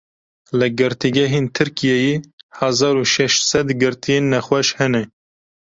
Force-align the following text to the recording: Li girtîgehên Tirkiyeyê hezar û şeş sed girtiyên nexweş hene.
Li 0.59 0.67
girtîgehên 0.79 1.45
Tirkiyeyê 1.55 2.15
hezar 2.59 2.95
û 3.01 3.03
şeş 3.13 3.33
sed 3.49 3.67
girtiyên 3.81 4.25
nexweş 4.33 4.67
hene. 4.77 5.03